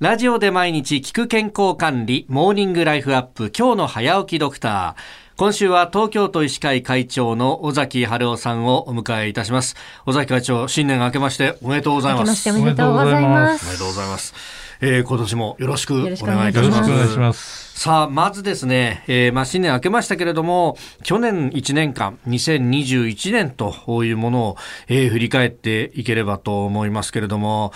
[0.00, 5.34] ラジオで毎日聞く健康管理、モーニングライフアップ、今日の早起きドクター。
[5.36, 9.74] 今週は東京都医師会会長の尾崎春夫さんをお迎えいたします。
[10.06, 12.48] 尾崎会長、新年明けましておめでとうございます。
[12.48, 13.64] おめでとうございます。
[13.64, 14.34] おめでとうございます。
[14.80, 16.54] えー、今年もよろしくお願いいたします。
[16.54, 17.80] よろしくお願いします。
[17.80, 24.56] さあ、まずですね、えー、まあ新年明けましたけれども、去年1年間、2021年というものを、
[24.86, 27.72] えー、振り返っていければと思いますけれども、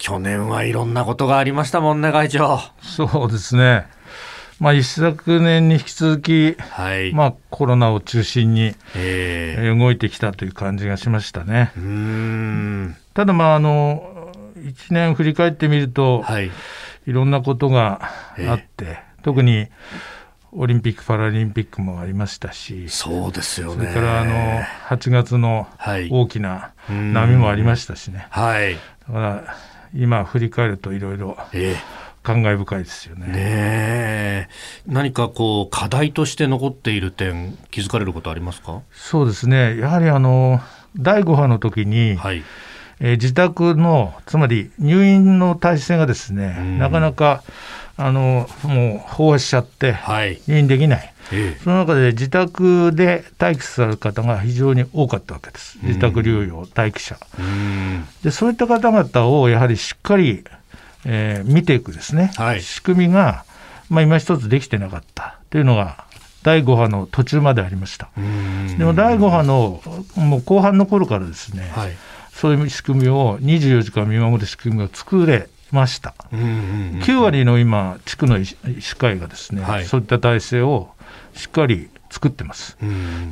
[0.00, 2.58] 去年はいろんなことがありましたもんね、会長。
[2.80, 3.86] そうですね。
[4.58, 11.72] まあ、一昨年に引き続き、はい、まあ、コロナを中心に、えー、動いてきたという感じがしましたね。
[11.76, 16.50] うんただ、まあ、あの、1年振り返ってみると、はい、
[17.06, 18.10] いろんなことが
[18.48, 19.68] あって、特に、
[20.52, 23.86] オリンピック・パラリンピックもありましたし、そうですよね。
[23.86, 25.68] それからあの8月の
[26.10, 28.26] 大きな波もありましたしね。
[28.30, 28.74] はい。
[28.74, 28.80] だ
[29.12, 29.56] から
[29.94, 31.36] 今振り返るといろいろ
[32.22, 33.26] 感慨深いですよね。
[33.28, 34.48] ね
[34.86, 38.82] 何かこう課題として残っている点気づかれることありますか？
[38.92, 39.76] そうですね。
[39.78, 40.60] やはりあの
[40.96, 42.42] 第5波の時に、はい。
[43.02, 47.42] えー、自宅のつまり入院の体制がですね、なかなか
[48.00, 49.94] あのもう飽和しちゃって、
[50.48, 57.18] 入院できない、ええ、その中で自宅で待機される方が非常に多かったわけです、自宅療養、待機者。
[58.24, 60.44] でそういった方々をやはりしっかり、
[61.04, 63.44] えー、見ていくですね、はい、仕組みが、
[63.90, 65.38] まあ、今一つできてなかった。
[65.50, 66.04] というのが、
[66.42, 68.08] 第5波の途中までありました。
[68.78, 69.82] でも第5波の
[70.16, 71.92] もう後半の頃からですね、はい、
[72.32, 76.14] そういう仕組みを24時間見守る仕組みを作れました。
[76.32, 78.56] 9割の今、地区の医師
[78.96, 80.90] 会がですね、はい、そういった体制を
[81.34, 82.76] しっかり作ってます。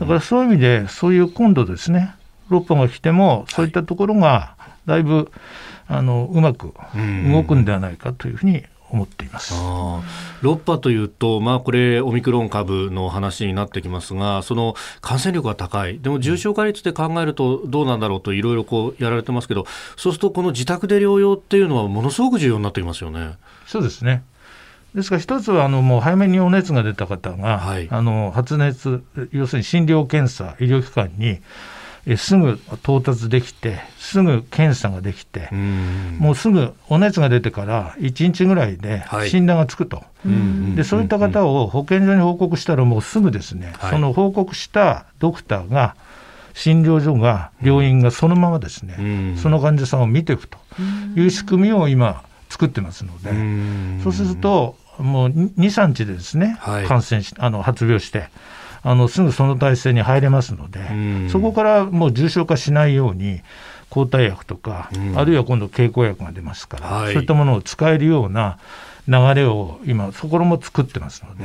[0.00, 2.14] だからそういう意味で、そういう今度ですね、
[2.50, 5.30] 6波が来ても、そういったところがだいぶ、
[5.86, 6.72] あのうまく
[7.30, 9.54] 動くんではないかというふうに思っています。
[9.54, 23.34] 6波というと、まあ、これ、オミクロン株の話になってきますが、その感染力が高い、でも重症化率で考えるとどうなんだろうといろいろこうやられてますけど、そうすると、この自宅で療養っていうのは、ものすごく重要になってきますよね。
[23.66, 24.22] そうですね。
[24.94, 29.02] ですから一つはあのもう早めにお熱が出た方が、はい、あの発熱、
[29.32, 31.40] 要するに診療検査、医療機関にえ
[32.16, 35.48] すぐ到達できて、すぐ検査ができて、
[36.18, 40.02] もうすぐお熱が出てから1日ぐらいで診断がつくと、は
[40.72, 45.96] い、でそういった方を保健所に報告したら、もうすぐですね、はい、その報告したドクターが、
[46.52, 50.58] 診療所が、病院がそのままですね、その患者さんを見ていくと。
[51.16, 56.56] いう仕組みを今、作ってますので、そうすると、もう2、3日でですね、
[56.86, 58.28] 感染しあの発病して、
[58.84, 60.80] あのすぐその体制に入れますので、
[61.30, 63.40] そこからもう重症化しないように、
[63.88, 68.58] 抗体薬とか、あるいは今度、経口薬が出ますから、はい、そういったものを使えるような
[69.06, 71.44] 流れを今、そこも作ってますので、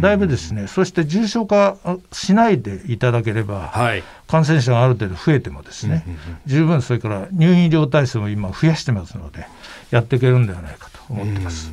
[0.00, 1.76] だいぶですね、そして重症化
[2.12, 6.04] しないでいただければ、はい、感染者がある程度増えてもですね、
[6.46, 9.46] 十分それから入院医療体制も今、増やしてますので、
[9.90, 11.72] やっていけるんではないかと思ってます。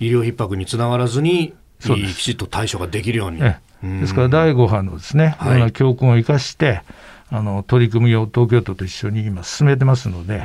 [0.00, 3.40] 医療逼迫につながらずに、きちっと対処ができるように。
[3.40, 5.44] ですから第5波のですね、い。
[5.46, 6.82] ろんな教訓を生かして、
[7.30, 10.44] あの取り組みを東京都と一緒に今進めてますので、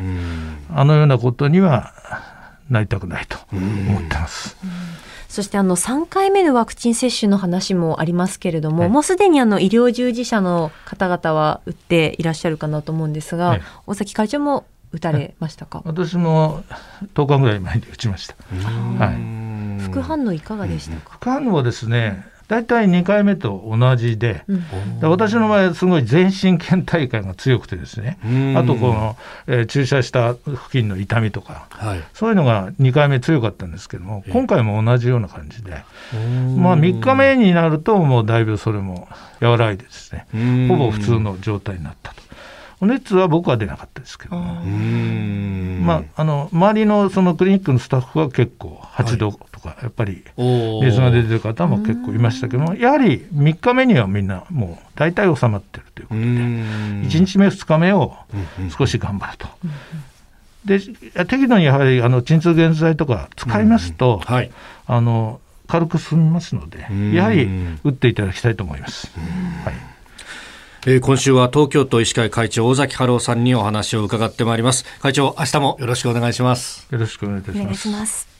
[0.73, 1.93] あのようなことには
[2.69, 4.57] なりたくないと思ってます。
[5.27, 16.63] そしてあの3回目のワクチン接種の話もありますけれども、はい、もうすでにあの医療従事者の方々は打っていらっしゃるかなと思うんですが、はい、大崎会長も打たれましたか、私も
[17.13, 18.35] 10日ぐらい前に打ちました。
[19.03, 19.15] はい、
[19.91, 24.63] 副反応いかがでしたか、副反応はですね、大体2回目と同じで、うん、
[25.01, 28.17] 私の場合、すごい全身倦怠感が強くてですね、
[28.55, 29.17] あとこの、
[29.47, 35.71] えー、注射した付近の痛みとか、はい、そういうのが2回目強かったんですけども、今回も同じような感じで、
[36.55, 39.09] まあ、3日目になると、もうだいぶそれも
[39.41, 40.27] 和らいでですね、
[40.69, 42.27] ほぼ普通の状態になったと。
[42.79, 58.15] お熱は僕は出なかったですけどまあ、あの周りのそのクリニックのスタッフは結構8度とか、やっぱり熱が出てる方も結構いましたけども、やはり3日目にはみんなもう大体収まってるということで、1日目、2日目を
[58.75, 59.47] 少し頑張ると。
[60.65, 60.79] で
[61.25, 64.51] 適度にやはりあの鎮痛原剤とか使いますと、はい、
[64.85, 67.47] あの軽く済みますので、やはり
[67.83, 69.11] 打っていただきたいと思います。
[69.63, 69.73] はい。
[70.85, 74.85] えー、今週は東京都医師会会長尾崎春夫さんにお話を伺ってまいります。
[75.01, 76.87] 会長明日もよろしくお願いします。
[76.89, 78.36] よろしくお願いいたします